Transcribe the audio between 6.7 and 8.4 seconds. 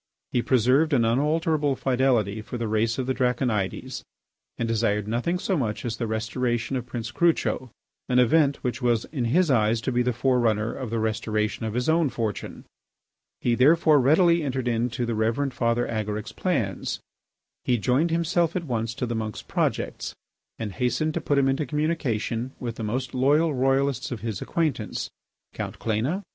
of Prince Crucho, an